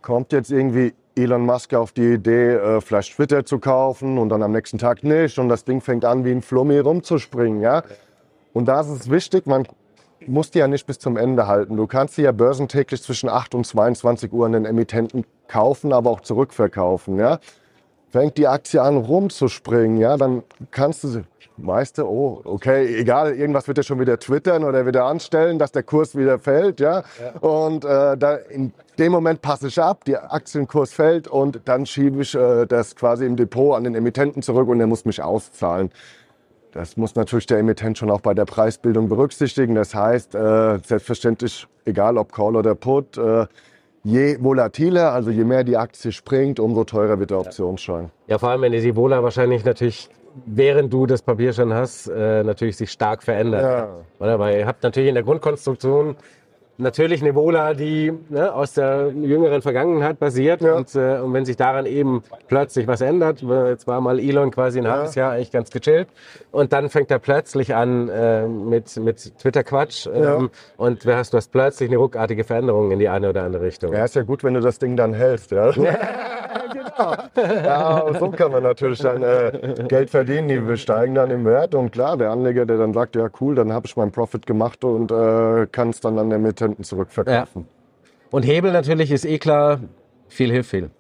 Kommt 0.03 0.33
jetzt 0.33 0.51
irgendwie 0.51 0.93
Elon 1.17 1.47
Musk 1.47 1.73
auf 1.75 1.93
die 1.93 2.15
Idee, 2.15 2.55
äh, 2.55 2.81
vielleicht 2.81 3.15
Twitter 3.15 3.45
zu 3.45 3.61
kaufen 3.61 4.19
und 4.19 4.31
dann 4.31 4.43
am 4.43 4.51
nächsten 4.51 4.79
Tag 4.79 5.05
nicht 5.05 5.39
und 5.39 5.49
das 5.49 5.65
Ding 5.65 5.81
fängt 5.81 6.05
an, 6.05 6.25
wie 6.25 6.33
ein 6.33 6.43
Flummi 6.43 6.79
rumzuspringen. 6.79 7.61
Ja? 7.61 7.85
Und 8.53 8.67
da 8.67 8.81
ist 8.81 8.89
es 8.89 9.11
wichtig, 9.11 9.47
man 9.47 9.69
musst 10.27 10.55
die 10.55 10.59
ja 10.59 10.69
nicht 10.69 10.87
bis 10.87 10.99
zum 10.99 11.17
Ende 11.17 11.47
halten. 11.47 11.77
Du 11.77 11.87
kannst 11.87 12.15
sie 12.15 12.23
ja 12.23 12.33
börsentäglich 12.33 13.03
zwischen 13.03 13.29
8 13.29 13.55
und 13.55 13.67
22 13.67 14.33
Uhr 14.33 14.47
an 14.47 14.53
den 14.53 14.65
Emittenten 14.65 15.25
kaufen, 15.49 15.93
aber 15.93 16.11
auch 16.11 16.21
zurückverkaufen. 16.21 17.19
Ja? 17.19 17.39
Fängt 18.11 18.39
die 18.39 18.47
Aktie 18.47 18.81
an 18.81 18.97
rumzuspringen, 18.97 19.99
ja, 19.99 20.17
dann 20.17 20.45
kannst 20.71 21.03
du 21.03 21.09
sie, 21.09 21.25
weißt 21.57 21.99
du, 21.99 22.05
oh, 22.05 22.43
okay, 22.45 22.97
egal, 22.97 23.35
irgendwas 23.35 23.67
wird 23.67 23.79
er 23.79 23.85
schon 23.85 23.99
wieder 23.99 24.21
twittern 24.21 24.63
oder 24.63 24.87
wieder 24.87 25.05
anstellen, 25.07 25.59
dass 25.59 25.73
der 25.73 25.83
Kurs 25.83 26.17
wieder 26.17 26.39
fällt, 26.39 26.79
ja. 26.79 27.03
ja. 27.21 27.41
Und 27.41 27.85
äh, 27.85 28.17
da, 28.17 28.37
in 28.37 28.73
dem 29.01 29.11
Moment 29.11 29.43
passe 29.43 29.67
ich 29.67 29.81
ab, 29.81 30.05
der 30.05 30.33
Aktienkurs 30.33 30.93
fällt 30.93 31.27
und 31.27 31.61
dann 31.65 31.87
schiebe 31.87 32.23
ich 32.23 32.37
äh, 32.37 32.67
das 32.67 32.95
quasi 32.95 33.27
im 33.27 33.35
Depot 33.35 33.77
an 33.77 33.83
den 33.83 33.97
Emittenten 33.97 34.43
zurück 34.43 34.69
und 34.69 34.79
er 34.79 34.87
muss 34.87 35.05
mich 35.05 35.21
auszahlen. 35.21 35.91
Das 36.75 36.97
muss 36.97 37.15
natürlich 37.15 37.47
der 37.47 37.59
Emittent 37.59 37.99
schon 37.99 38.11
auch 38.11 38.21
bei 38.21 38.35
der 38.35 38.47
Preisbildung 38.47 39.09
berücksichtigen. 39.09 39.77
Das 39.77 39.95
heißt, 39.95 40.35
äh, 40.35 40.79
selbstverständlich, 40.85 41.69
egal 41.85 42.19
ob 42.19 42.33
Call 42.33 42.57
oder 42.57 42.75
Put, 42.75 43.17
äh, 43.17 43.47
je 44.03 44.37
volatiler, 44.41 45.13
also 45.13 45.31
je 45.31 45.45
mehr 45.45 45.63
die 45.63 45.77
Aktie 45.77 46.11
springt, 46.11 46.59
umso 46.59 46.83
teurer 46.83 47.21
wird 47.21 47.31
der 47.31 47.39
Optionsschein. 47.39 48.11
Ja, 48.27 48.39
vor 48.39 48.49
allem, 48.49 48.63
wenn 48.63 48.73
die 48.73 48.97
Vola 48.97 49.23
wahrscheinlich 49.23 49.65
natürlich, 49.65 50.11
während 50.47 50.93
du 50.93 51.07
das 51.07 51.23
Papier 51.23 51.53
schon 51.53 51.73
hast, 51.73 52.09
äh, 52.09 52.43
natürlich 52.43 52.77
sich 52.77 52.91
stark 52.91 53.23
verändert. 53.23 53.63
Ja. 53.63 53.89
Oder? 54.19 54.41
Weil 54.41 54.59
ihr 54.59 54.67
habt 54.67 54.83
natürlich 54.83 55.11
in 55.11 55.15
der 55.15 55.23
Grundkonstruktion 55.23 56.17
natürlich 56.77 57.23
eine 57.23 57.35
Vola, 57.35 57.75
die 57.75 58.13
ne, 58.29 58.53
aus 58.53 58.75
der 58.75 59.13
jüngeren 59.15 59.63
Vergangenheit 59.63 60.19
basiert. 60.19 60.61
Ja. 60.61 60.75
Und, 60.75 60.95
äh, 60.95 61.19
und 61.19 61.33
wenn 61.33 61.45
sich 61.45 61.57
daran 61.57 61.87
eben 61.87 62.23
plötzlich 62.49 62.87
was 62.87 63.01
ändert, 63.01 63.43
jetzt 63.43 63.87
war 63.87 64.01
mal 64.01 64.19
Elon 64.19 64.51
quasi 64.51 64.79
ein 64.79 64.85
ja. 64.85 64.93
halbes 64.93 65.15
Jahr 65.15 65.33
eigentlich 65.33 65.51
ganz 65.51 65.71
gechillt 65.71 66.09
und 66.51 66.73
dann 66.73 66.89
fängt 66.89 67.11
er 67.11 67.19
plötzlich 67.19 67.75
an 67.75 68.09
äh, 68.09 68.47
mit, 68.47 68.97
mit 68.97 69.39
Twitter-Quatsch 69.39 70.07
ähm, 70.07 70.23
ja. 70.23 70.49
und 70.77 71.05
du 71.05 71.17
hast, 71.17 71.33
du 71.33 71.37
hast 71.37 71.53
plötzlich 71.53 71.91
eine 71.91 71.99
ruckartige 71.99 72.45
Veränderung 72.45 72.91
in 72.91 72.99
die 72.99 73.09
eine 73.09 73.31
oder 73.31 73.45
andere 73.45 73.65
Richtung. 73.65 73.93
Ja, 73.93 74.05
ist 74.05 74.15
ja 74.17 74.23
gut, 74.23 74.45
wenn 74.45 74.55
du 74.55 74.61
das 74.61 74.79
Ding 74.79 74.97
dann 74.97 75.15
hältst. 75.15 75.51
Ja. 75.51 75.73
ja, 77.37 78.05
so 78.19 78.31
kann 78.31 78.53
man 78.53 78.63
natürlich 78.63 79.01
dann 79.01 79.23
äh, 79.23 79.85
Geld 79.89 80.11
verdienen. 80.11 80.49
Die 80.49 80.77
steigen 80.77 81.15
dann 81.15 81.31
im 81.31 81.45
Wert 81.45 81.75
und 81.75 81.93
klar, 81.93 82.17
der 82.17 82.31
Anleger, 82.31 82.67
der 82.67 82.79
dann 82.79 82.93
sagt, 82.93 83.17
ja 83.17 83.29
cool, 83.41 83.55
dann 83.55 83.73
habe 83.73 83.87
ich 83.87 83.97
meinen 83.97 84.13
Profit 84.13 84.47
gemacht 84.47 84.83
und 84.85 85.11
äh, 85.11 85.67
kann 85.71 85.91
es 85.91 86.01
dann 86.01 86.19
an 86.19 86.31
der 86.31 86.39
Mitte 86.39 86.65
Emittenten 86.65 86.85
zurückverkaufen. 86.85 87.63
Ja. 87.63 88.09
Und 88.31 88.43
Hebel 88.45 88.73
natürlich 88.73 89.11
ist 89.11 89.25
eh 89.25 89.39
klar, 89.39 89.81
viel 90.29 90.51
hilft 90.51 90.71
viel. 90.71 90.91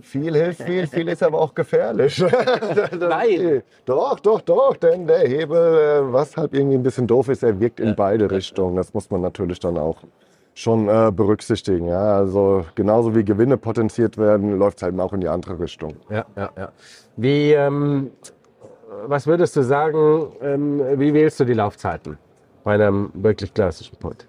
Viel 0.00 0.36
hilft 0.36 0.62
viel, 0.62 0.86
viel 0.86 1.08
ist 1.08 1.22
aber 1.22 1.40
auch 1.40 1.54
gefährlich. 1.54 2.22
Nein. 3.00 3.62
Doch, 3.86 4.20
doch, 4.20 4.42
doch, 4.42 4.76
denn 4.76 5.06
der 5.06 5.26
Hebel, 5.26 5.56
äh, 5.56 6.12
was 6.12 6.36
halt 6.36 6.52
irgendwie 6.52 6.76
ein 6.76 6.82
bisschen 6.82 7.06
doof 7.06 7.28
ist, 7.28 7.42
er 7.42 7.58
wirkt 7.58 7.80
in 7.80 7.96
beide 7.96 8.30
Richtungen. 8.30 8.76
Das 8.76 8.92
muss 8.92 9.10
man 9.10 9.22
natürlich 9.22 9.58
dann 9.58 9.78
auch 9.78 9.96
schon 10.56 10.88
äh, 10.88 11.12
berücksichtigen. 11.12 11.86
Ja? 11.86 12.16
Also 12.16 12.64
genauso 12.74 13.14
wie 13.14 13.24
Gewinne 13.24 13.56
potenziert 13.58 14.16
werden, 14.16 14.58
läuft 14.58 14.78
es 14.78 14.82
halt 14.82 14.98
auch 14.98 15.12
in 15.12 15.20
die 15.20 15.28
andere 15.28 15.60
Richtung. 15.60 15.94
Ja, 16.08 16.24
ja, 16.34 16.50
ja. 16.56 16.68
Wie, 17.16 17.52
ähm, 17.52 18.10
was 19.06 19.26
würdest 19.26 19.54
du 19.54 19.62
sagen, 19.62 20.28
ähm, 20.40 20.80
wie 20.98 21.12
wählst 21.12 21.38
du 21.38 21.44
die 21.44 21.52
Laufzeiten 21.52 22.18
bei 22.64 22.74
einem 22.74 23.10
wirklich 23.14 23.52
klassischen 23.52 23.96
Put? 23.98 24.26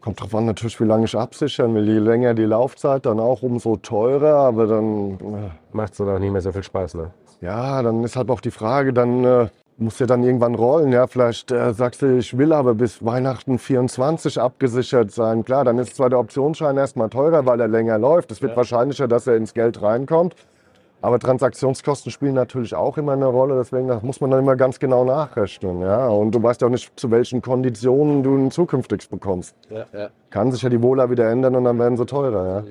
Kommt 0.00 0.20
drauf 0.20 0.34
an, 0.34 0.46
natürlich, 0.46 0.80
wie 0.80 0.84
lange 0.84 1.04
ich 1.04 1.16
absichern 1.16 1.74
will. 1.74 1.86
Je 1.86 1.98
länger 1.98 2.32
die 2.32 2.44
Laufzeit, 2.44 3.06
dann 3.06 3.20
auch 3.20 3.42
umso 3.42 3.76
teurer. 3.76 4.34
Aber 4.34 4.66
dann, 4.66 5.12
äh, 5.14 5.50
Macht 5.72 5.92
es 5.92 5.98
dann 5.98 6.08
auch 6.08 6.18
nicht 6.18 6.32
mehr 6.32 6.40
so 6.40 6.52
viel 6.52 6.62
Spaß, 6.62 6.94
ne? 6.94 7.10
ja, 7.40 7.82
dann 7.82 8.02
ist 8.04 8.16
halt 8.16 8.30
auch 8.30 8.40
die 8.40 8.50
Frage, 8.50 8.92
dann 8.92 9.24
äh, 9.24 9.48
muss 9.76 9.98
ja 9.98 10.06
dann 10.06 10.22
irgendwann 10.22 10.54
rollen. 10.54 10.92
Ja, 10.92 11.06
vielleicht 11.06 11.50
äh, 11.50 11.72
sagst 11.72 12.02
du, 12.02 12.18
ich 12.18 12.36
will 12.38 12.52
aber 12.52 12.74
bis 12.74 13.04
Weihnachten 13.04 13.58
24 13.58 14.40
abgesichert 14.40 15.10
sein. 15.10 15.44
Klar, 15.44 15.64
dann 15.64 15.78
ist 15.78 15.96
zwar 15.96 16.10
der 16.10 16.20
Optionsschein 16.20 16.76
erstmal 16.76 17.10
teurer, 17.10 17.46
weil 17.46 17.60
er 17.60 17.68
länger 17.68 17.98
läuft. 17.98 18.30
Es 18.30 18.42
wird 18.42 18.56
wahrscheinlicher, 18.56 19.08
dass 19.08 19.26
er 19.26 19.36
ins 19.36 19.54
Geld 19.54 19.82
reinkommt. 19.82 20.36
Aber 21.04 21.18
Transaktionskosten 21.18 22.10
spielen 22.10 22.34
natürlich 22.34 22.74
auch 22.74 22.96
immer 22.96 23.12
eine 23.12 23.26
Rolle, 23.26 23.56
deswegen 23.56 23.88
das 23.88 24.02
muss 24.02 24.22
man 24.22 24.30
dann 24.30 24.40
immer 24.40 24.56
ganz 24.56 24.78
genau 24.78 25.04
nachrechnen. 25.04 25.82
Ja? 25.82 26.08
Und 26.08 26.34
du 26.34 26.42
weißt 26.42 26.62
ja 26.62 26.68
auch 26.68 26.70
nicht, 26.70 26.98
zu 26.98 27.10
welchen 27.10 27.42
Konditionen 27.42 28.22
du 28.22 28.38
ihn 28.38 28.50
zukünftig 28.50 29.10
bekommst. 29.10 29.54
Ja, 29.68 29.84
ja. 29.92 30.08
Kann 30.30 30.50
sich 30.50 30.62
ja 30.62 30.70
die 30.70 30.80
Wohler 30.80 31.10
wieder 31.10 31.28
ändern 31.28 31.56
und 31.56 31.64
dann 31.64 31.78
werden 31.78 31.98
sie 31.98 32.06
teurer. 32.06 32.46
Ja? 32.46 32.64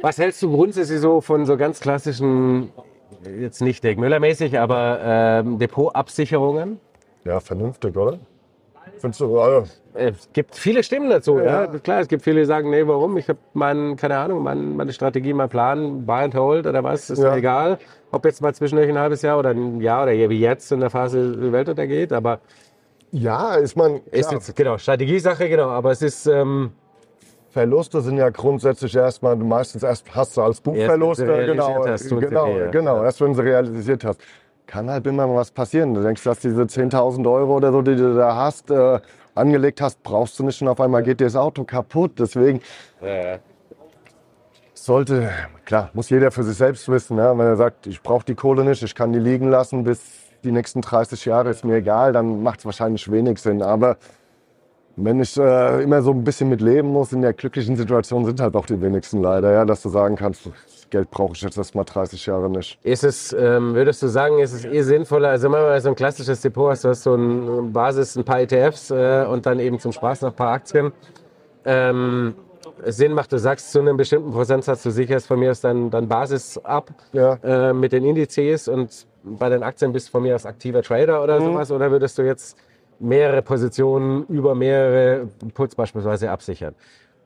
Was 0.00 0.16
hältst 0.16 0.42
du 0.42 0.50
grundsätzlich 0.50 1.00
so 1.00 1.20
von 1.20 1.44
so 1.44 1.58
ganz 1.58 1.80
klassischen, 1.80 2.70
jetzt 3.40 3.60
nicht 3.62 3.82
Dirk 3.84 3.98
Müller-mäßig, 3.98 4.58
aber 4.58 4.98
ähm, 5.02 5.58
Depotabsicherungen? 5.58 6.80
ja, 7.24 7.40
vernünftig, 7.40 7.96
oder? 7.96 8.18
Findest 8.98 9.20
du, 9.20 9.38
also, 9.40 9.66
Es 9.94 10.28
gibt 10.32 10.54
viele 10.54 10.82
Stimmen 10.82 11.10
dazu. 11.10 11.38
Ja. 11.40 11.66
Klar, 11.66 12.00
es 12.00 12.08
gibt 12.08 12.22
viele, 12.22 12.40
die 12.40 12.46
sagen, 12.46 12.70
nee, 12.70 12.86
warum? 12.86 13.16
Ich 13.18 13.28
habe 13.28 13.38
mein, 13.52 13.96
keine 13.96 14.16
Ahnung, 14.16 14.42
mein, 14.42 14.76
meine 14.76 14.92
Strategie, 14.92 15.34
mein 15.34 15.48
Plan, 15.48 16.06
buy 16.06 16.22
and 16.22 16.34
hold 16.34 16.66
oder 16.66 16.82
was, 16.84 17.10
ist 17.10 17.18
Ja. 17.18 17.30
mir 17.32 17.36
egal. 17.38 17.78
Ob 18.12 18.24
jetzt 18.24 18.40
mal 18.40 18.54
zwischendurch 18.54 18.88
ein 18.88 18.98
halbes 18.98 19.22
Jahr 19.22 19.38
oder 19.38 19.50
ein 19.50 19.80
Jahr 19.80 20.04
oder 20.04 20.12
wie 20.12 20.40
jetzt 20.40 20.70
in 20.72 20.80
der 20.80 20.90
Phase 20.90 21.32
die 21.36 21.52
Welt 21.52 21.68
untergeht. 21.68 22.12
Aber 22.12 22.38
ja, 23.10 23.56
ist 23.56 23.76
man. 23.76 24.00
ist 24.12 24.30
jetzt, 24.32 24.54
genau, 24.56 24.78
Strategiesache, 24.78 25.48
genau. 25.48 25.68
Aber 25.68 25.90
es 25.90 26.00
ist, 26.02 26.26
ähm, 26.26 26.70
Verluste 27.56 28.02
sind 28.02 28.18
ja 28.18 28.28
grundsätzlich 28.28 28.94
erstmal, 28.94 29.34
meistens 29.34 29.82
erst 29.82 30.14
hast 30.14 30.36
du 30.36 30.42
als 30.42 30.60
Buchverluste, 30.60 31.24
Erst, 31.24 31.38
wenn 31.38 31.46
du 31.46 31.52
genau, 31.52 31.86
hast, 31.86 32.04
sie 32.04 32.16
genau, 32.16 32.46
weh, 32.48 32.58
ja. 32.58 32.70
genau, 32.70 33.02
erst 33.02 33.20
wenn 33.22 33.32
du 33.32 33.40
realisiert 33.40 34.04
hast. 34.04 34.20
Kann 34.66 34.90
halt 34.90 35.06
immer 35.06 35.26
mal 35.26 35.36
was 35.36 35.52
passieren. 35.52 35.94
Du 35.94 36.02
denkst, 36.02 36.22
dass 36.22 36.40
diese 36.40 36.64
10.000 36.64 37.26
Euro 37.32 37.56
oder 37.56 37.72
so, 37.72 37.80
die 37.80 37.96
du 37.96 38.14
da 38.14 38.36
hast, 38.36 38.70
äh, 38.70 39.00
angelegt 39.34 39.80
hast, 39.80 40.02
brauchst 40.02 40.38
du 40.38 40.44
nicht 40.44 40.60
und 40.60 40.68
auf 40.68 40.78
einmal 40.82 41.02
geht 41.02 41.18
dir 41.18 41.24
das 41.24 41.36
Auto 41.36 41.64
kaputt. 41.64 42.18
Deswegen 42.18 42.60
sollte, 44.74 45.30
klar, 45.64 45.88
muss 45.94 46.10
jeder 46.10 46.30
für 46.32 46.42
sich 46.42 46.58
selbst 46.58 46.86
wissen. 46.90 47.16
Ja? 47.16 47.38
Wenn 47.38 47.46
er 47.46 47.56
sagt, 47.56 47.86
ich 47.86 48.02
brauche 48.02 48.26
die 48.26 48.34
Kohle 48.34 48.64
nicht, 48.64 48.82
ich 48.82 48.94
kann 48.94 49.14
die 49.14 49.18
liegen 49.18 49.48
lassen 49.48 49.82
bis 49.82 50.02
die 50.44 50.52
nächsten 50.52 50.82
30 50.82 51.24
Jahre, 51.24 51.48
ist 51.48 51.64
mir 51.64 51.76
egal, 51.76 52.12
dann 52.12 52.42
macht 52.42 52.58
es 52.58 52.66
wahrscheinlich 52.66 53.10
wenig 53.10 53.38
Sinn. 53.38 53.62
Aber 53.62 53.96
wenn 54.96 55.20
ich 55.20 55.36
äh, 55.38 55.82
immer 55.82 56.00
so 56.02 56.10
ein 56.10 56.24
bisschen 56.24 56.48
mit 56.48 56.60
leben 56.60 56.88
muss, 56.88 57.12
in 57.12 57.22
der 57.22 57.32
glücklichen 57.34 57.76
Situation 57.76 58.24
sind 58.24 58.40
halt 58.40 58.54
auch 58.56 58.66
die 58.66 58.80
wenigsten 58.80 59.20
leider, 59.22 59.52
ja, 59.52 59.64
dass 59.64 59.82
du 59.82 59.88
sagen 59.90 60.16
kannst, 60.16 60.46
das 60.46 60.88
Geld 60.90 61.10
brauche 61.10 61.34
ich 61.34 61.42
jetzt 61.42 61.58
erst 61.58 61.74
mal 61.74 61.84
30 61.84 62.24
Jahre 62.26 62.48
nicht. 62.48 62.78
ist 62.82 63.04
es, 63.04 63.32
ähm, 63.38 63.74
würdest 63.74 64.02
du 64.02 64.06
sagen, 64.08 64.38
ist 64.38 64.52
es 64.52 64.64
eh 64.64 64.82
sinnvoller, 64.82 65.28
also 65.30 65.44
wenn 65.50 65.60
man 65.60 65.80
so 65.80 65.88
ein 65.90 65.94
klassisches 65.96 66.40
Depot 66.40 66.70
hast, 66.70 66.84
du 66.84 66.88
hast 66.88 67.02
so 67.02 67.12
eine 67.14 67.62
Basis, 67.72 68.16
ein 68.16 68.24
paar 68.24 68.40
ETFs 68.40 68.90
äh, 68.90 69.26
und 69.30 69.44
dann 69.46 69.58
eben 69.58 69.78
zum 69.78 69.92
Spaß 69.92 70.22
noch 70.22 70.30
ein 70.30 70.36
paar 70.36 70.52
Aktien. 70.52 70.92
Ähm, 71.64 72.34
Sinn 72.84 73.12
macht, 73.12 73.32
du 73.32 73.38
sagst 73.38 73.72
zu 73.72 73.80
einem 73.80 73.96
bestimmten 73.96 74.30
Prozentsatz, 74.32 74.82
du 74.82 74.90
sicherst 74.90 75.26
von 75.26 75.38
mir 75.38 75.50
aus 75.50 75.60
dann, 75.60 75.90
dann 75.90 76.08
Basis 76.08 76.58
ab 76.58 76.90
Ja. 77.12 77.34
äh, 77.42 77.72
mit 77.72 77.92
den 77.92 78.04
Indizes 78.04 78.68
und 78.68 79.06
bei 79.24 79.48
den 79.48 79.62
Aktien 79.62 79.92
bist 79.92 80.08
du 80.08 80.12
von 80.12 80.22
mir 80.22 80.34
aus 80.34 80.46
aktiver 80.46 80.82
Trader 80.82 81.22
oder 81.22 81.40
Mhm. 81.40 81.44
sowas 81.44 81.70
oder 81.70 81.90
würdest 81.90 82.18
du 82.18 82.22
jetzt 82.22 82.56
mehrere 82.98 83.42
Positionen 83.42 84.24
über 84.26 84.54
mehrere 84.54 85.28
Puts 85.54 85.74
beispielsweise 85.74 86.30
absichern? 86.30 86.74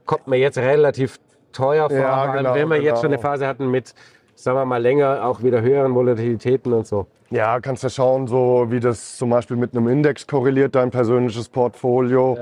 Kommt 0.07 0.27
mir 0.27 0.37
jetzt 0.39 0.59
relativ 0.59 1.19
teuer 1.53 1.89
vor, 1.89 1.99
Ja, 1.99 2.13
allem 2.23 2.33
genau, 2.45 2.55
wenn 2.55 2.69
wir 2.71 2.81
jetzt 2.83 2.99
schon 3.01 3.07
eine 3.07 3.17
genau. 3.17 3.29
Phase 3.29 3.47
hatten 3.47 3.71
mit, 3.71 3.95
sagen 4.35 4.57
wir 4.59 4.65
mal, 4.65 4.81
länger 4.81 5.25
auch 5.25 5.43
wieder 5.43 5.61
höheren 5.63 5.95
Volatilitäten 5.95 6.73
und 6.73 6.87
so. 6.87 7.07
Ja, 7.31 7.61
kannst 7.61 7.83
ja 7.85 7.91
schauen, 7.91 8.27
so 8.27 8.67
wie 8.71 8.81
das 8.81 9.17
zum 9.17 9.31
Beispiel 9.31 9.57
mit 9.57 9.75
einem 9.77 9.89
Index 9.89 10.27
korreliert, 10.27 10.75
dein 10.75 10.91
persönliches 10.91 11.49
Portfolio. 11.49 12.39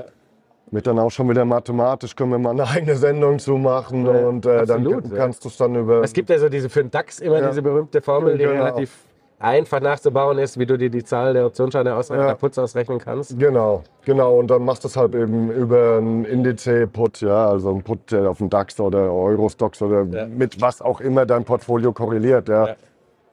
Mit 0.71 0.85
dann 0.85 0.99
auch 0.99 1.09
schon 1.09 1.27
wieder 1.29 1.45
mathematisch 1.45 2.15
können 2.15 2.29
wir 2.31 2.37
mal 2.37 2.51
eine 2.51 2.67
eigene 2.67 2.95
Sendung 2.95 3.39
zu 3.39 3.57
machen 3.57 4.05
Ja, 4.05 4.11
und 4.27 4.45
äh, 4.45 4.65
dann 4.67 4.85
absolut, 4.85 5.11
ja. 5.11 5.17
kannst 5.17 5.43
du 5.43 5.49
es 5.49 5.57
dann 5.57 5.73
über. 5.75 6.03
Es 6.03 6.13
gibt 6.13 6.29
ja 6.29 6.37
so 6.37 6.47
diese 6.47 6.69
für 6.69 6.81
den 6.83 6.91
DAX 6.91 7.19
immer 7.19 7.39
Ja. 7.39 7.49
diese 7.49 7.61
berühmte 7.63 8.01
Formel, 8.01 8.37
die 8.37 8.43
Genau. 8.43 8.63
relativ 8.65 8.91
einfach 9.39 9.79
nachzubauen 9.79 10.37
ist, 10.37 10.59
wie 10.59 10.65
du 10.65 10.77
dir 10.77 10.89
die 10.89 11.03
Zahl 11.03 11.33
der 11.33 11.45
Optionsscheine 11.45 11.95
ausrechnen, 11.95 12.27
Ja. 12.27 12.35
Puts 12.35 12.59
ausrechnen 12.59 12.99
kannst. 12.99 13.39
Genau, 13.39 13.83
genau. 14.03 14.37
Und 14.37 14.47
dann 14.51 14.63
machst 14.65 14.83
du 14.83 14.89
es 14.89 14.97
halt 14.97 15.15
eben 15.15 15.49
über 15.49 15.97
einen 15.97 16.25
Indice-Put, 16.25 17.21
ja, 17.21 17.49
also 17.49 17.73
ein 17.73 17.81
Put, 17.81 18.13
auf 18.13 18.39
den 18.39 18.49
DAX 18.49 18.79
oder 18.79 19.11
Eurostox 19.11 19.81
oder 19.81 20.03
Ja. 20.03 20.25
mit 20.27 20.61
was 20.61 20.81
auch 20.81 20.99
immer 20.99 21.25
dein 21.25 21.45
Portfolio 21.45 21.93
korreliert, 21.93 22.49
ja. 22.49 22.67
Ja. 22.67 22.75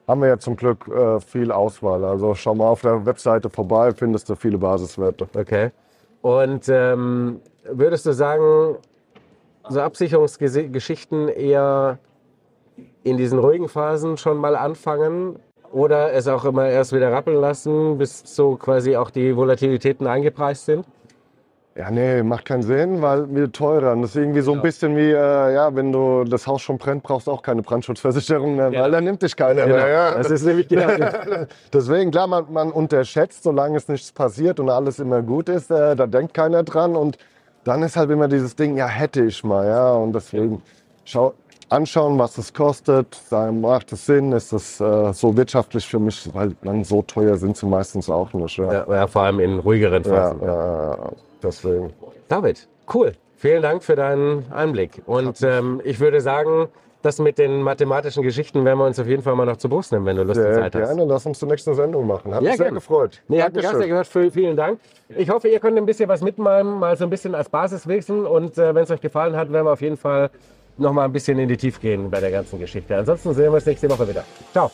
Haben 0.07 0.21
wir 0.21 0.29
ja 0.29 0.37
zum 0.39 0.55
Glück 0.55 0.87
äh, 0.87 1.19
viel 1.19 1.51
Auswahl. 1.51 2.05
Also 2.05 2.33
schau 2.33 2.55
mal 2.55 2.69
auf 2.69 2.79
der 2.81 3.05
Webseite 3.05 3.49
vorbei, 3.49 3.91
findest 3.91 4.29
du 4.29 4.35
viele 4.35 4.57
Basiswerte. 4.57 5.27
Okay. 5.37 5.71
Und 6.21 6.69
ähm, 6.69 7.41
würdest 7.69 8.05
du 8.05 8.13
sagen, 8.13 8.77
so 9.67 9.81
Absicherungsgeschichten 9.81 11.27
eher 11.27 11.97
in 13.03 13.17
diesen 13.17 13.39
ruhigen 13.39 13.67
Phasen 13.67 14.15
schon 14.15 14.37
mal 14.37 14.55
anfangen 14.55 15.39
oder 15.77 16.11
es 16.13 16.27
auch 16.27 16.43
immer 16.43 16.67
erst 16.67 16.91
wieder 16.91 17.11
rappeln 17.11 17.39
lassen, 17.39 17.97
bis 17.99 18.23
so 18.25 18.55
quasi 18.55 18.95
auch 18.97 19.11
die 19.11 19.35
Volatilitäten 19.35 20.07
eingepreist 20.07 20.65
sind? 20.65 20.85
Ja, 21.75 21.91
nee, 21.91 22.23
macht 22.23 22.45
keinen 22.45 22.63
Sinn, 22.63 23.03
weil 23.03 23.33
wir 23.35 23.51
teurer. 23.51 23.91
Und 23.91 24.01
das 24.01 24.09
ist 24.11 24.15
irgendwie 24.15 24.41
so 24.41 24.53
ein 24.53 24.63
bisschen 24.63 24.97
wie, 24.97 25.11
äh, 25.11 25.53
ja, 25.53 25.75
wenn 25.75 25.91
du 25.91 26.23
das 26.23 26.47
Haus 26.47 26.63
schon 26.63 26.79
brennt, 26.79 27.03
brauchst 27.03 27.27
du 27.27 27.31
auch 27.31 27.43
keine 27.43 27.61
Brandschutzversicherung 27.61 28.55
mehr, 28.55 28.71
Ja. 28.71 28.81
weil 28.81 28.91
dann 28.91 29.03
nimmt 29.03 29.21
dich 29.21 29.35
keiner 29.35 29.67
mehr. 29.67 29.87
Ja. 29.87 30.15
Das 30.15 30.31
ist 30.31 30.43
nämlich 30.43 30.67
genau. 30.67 30.87
Deswegen, 31.73 32.09
klar, 32.09 32.25
man, 32.25 32.51
man 32.51 32.71
unterschätzt, 32.71 33.43
solange 33.43 33.77
es 33.77 33.87
nichts 33.87 34.11
passiert 34.11 34.59
und 34.59 34.71
alles 34.71 34.97
immer 34.97 35.21
gut 35.21 35.49
ist, 35.49 35.69
äh, 35.69 35.95
da 35.95 36.07
denkt 36.07 36.33
keiner 36.33 36.63
dran. 36.63 36.95
Und 36.95 37.19
dann 37.63 37.83
ist 37.83 37.95
halt 37.95 38.09
immer 38.09 38.27
dieses 38.27 38.55
Ding, 38.55 38.75
ja, 38.77 38.87
hätte 38.87 39.25
ich 39.25 39.43
mal, 39.43 39.67
ja. 39.67 39.91
Und 39.93 40.13
deswegen 40.13 40.63
schau, 41.05 41.35
anschauen, 41.69 42.17
was 42.19 42.37
es 42.37 42.53
kostet. 42.53 43.13
Sagen, 43.15 43.61
macht 43.61 43.91
es 43.91 44.05
Sinn? 44.05 44.31
Ist 44.31 44.53
das 44.53 44.79
äh, 44.79 45.13
so 45.13 45.35
wirtschaftlich 45.35 45.85
für 45.87 45.99
mich? 45.99 46.29
Weil 46.33 46.55
dann 46.63 46.83
so 46.83 47.01
teuer 47.01 47.37
sind 47.37 47.57
sie 47.57 47.65
meistens 47.65 48.09
auch 48.09 48.33
nicht. 48.33 48.57
Ja, 48.57 48.71
ja, 48.73 48.85
ja, 48.95 49.07
vor 49.07 49.23
allem 49.23 49.39
in 49.39 49.59
ruhigeren 49.59 50.03
Phasen. 50.03 50.41
ja, 50.41 50.91
ja. 50.95 51.09
deswegen. 51.43 51.93
David, 52.27 52.67
cool. 52.93 53.13
Vielen 53.35 53.61
Dank 53.61 53.83
für 53.83 53.95
deinen 53.95 54.51
Einblick. 54.51 55.01
Und 55.05 55.41
ähm, 55.43 55.79
ich 55.83 55.99
würde 55.99 56.21
sagen, 56.21 56.67
das 57.03 57.19
mit 57.19 57.37
den 57.37 57.61
mathematischen 57.61 58.23
Geschichten 58.23 58.65
werden 58.65 58.79
wir 58.79 58.85
uns 58.85 58.99
auf 58.99 59.05
jeden 59.05 59.21
Fall 59.21 59.35
mal 59.35 59.45
noch 59.45 59.57
zu 59.57 59.69
Brust 59.69 59.91
nehmen, 59.91 60.05
wenn 60.07 60.15
du 60.17 60.23
Lust 60.23 60.39
und 60.39 60.53
Zeit 60.55 60.73
hast. 60.73 60.87
gerne, 60.87 61.05
lass 61.05 61.25
uns 61.27 61.37
zur 61.37 61.47
nächsten 61.47 61.75
Sendung 61.75 62.07
machen. 62.07 62.33
Hat 62.33 62.41
Ja, 62.41 62.49
mich 62.49 62.57
sehr 62.57 62.65
gerne. 62.65 62.79
gefreut. 62.79 63.21
Nee, 63.27 63.41
hat 63.43 63.53
mich 63.53 63.67
auch 63.67 63.75
sehr 63.75 63.87
gehört. 63.87 64.07
Vielen, 64.07 64.55
Dank. 64.57 64.79
Ich 65.15 65.29
hoffe, 65.29 65.47
ihr 65.49 65.59
könnt 65.59 65.77
ein 65.77 65.85
bisschen 65.85 66.09
was 66.09 66.21
mitmachen, 66.21 66.79
mal 66.79 66.97
so 66.97 67.03
ein 67.03 67.11
bisschen 67.11 67.35
als 67.35 67.47
Basis 67.49 67.87
wissen. 67.87 68.25
Und 68.25 68.57
äh, 68.57 68.73
wenn 68.73 68.83
es 68.83 68.89
euch 68.91 68.99
gefallen 69.01 69.35
hat, 69.35 69.51
werden 69.53 69.65
wir 69.67 69.73
auf 69.73 69.81
jeden 69.81 69.97
Fall 69.97 70.31
noch 70.77 70.93
mal 70.93 71.05
ein 71.05 71.11
bisschen 71.11 71.37
in 71.39 71.47
die 71.47 71.57
Tiefe 71.57 71.79
gehen 71.79 72.09
bei 72.09 72.19
der 72.19 72.31
ganzen 72.31 72.59
Geschichte. 72.59 72.95
Ansonsten 72.95 73.33
sehen 73.33 73.45
wir 73.45 73.55
uns 73.55 73.65
nächste 73.65 73.89
Woche 73.89 74.07
wieder. 74.07 74.23
Ciao. 74.51 74.71